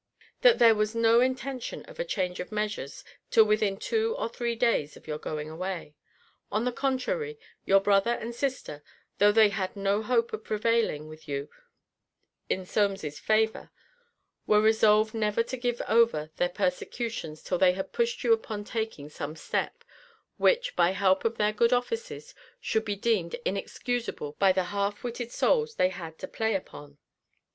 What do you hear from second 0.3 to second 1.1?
'That there was